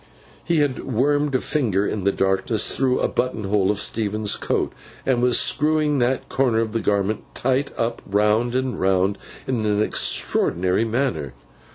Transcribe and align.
He 0.43 0.55
had 0.55 0.79
wormed 0.83 1.35
a 1.35 1.39
finger, 1.41 1.85
in 1.85 2.05
the 2.05 2.11
darkness, 2.11 2.75
through 2.75 3.01
a 3.01 3.07
button 3.07 3.43
hole 3.43 3.69
of 3.69 3.77
Stephen's 3.77 4.35
coat, 4.35 4.73
and 5.05 5.21
was 5.21 5.39
screwing 5.39 5.99
that 5.99 6.27
corner 6.27 6.57
of 6.59 6.71
the 6.71 6.79
garment 6.81 7.21
tight 7.35 7.69
up 7.77 8.01
round 8.07 8.55
and 8.55 8.79
round, 8.79 9.19
in 9.45 9.63
an 9.63 9.83
extraordinary 9.83 10.85
manner. 10.85 11.33